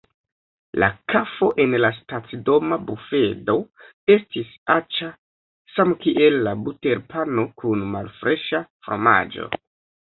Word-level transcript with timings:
La 0.83 0.87
kafo 1.13 1.49
en 1.65 1.75
la 1.83 1.91
stacidoma 1.97 2.79
bufedo 2.87 3.57
estis 4.15 4.57
aĉa, 4.79 5.11
samkiel 5.77 6.43
la 6.51 6.59
buterpano 6.67 7.49
kun 7.63 7.87
malfreŝa 7.97 8.67
fromaĝo. 8.87 9.53